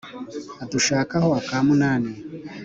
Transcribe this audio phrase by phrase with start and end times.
[0.63, 2.11] Adushaka ho akamunani